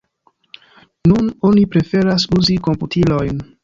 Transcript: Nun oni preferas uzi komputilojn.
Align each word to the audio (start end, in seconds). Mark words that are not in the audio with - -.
Nun 1.11 1.29
oni 1.51 1.69
preferas 1.77 2.29
uzi 2.41 2.61
komputilojn. 2.71 3.51